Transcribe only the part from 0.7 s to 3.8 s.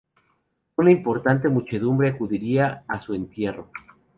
Una importante muchedumbre acudiría a su entierro.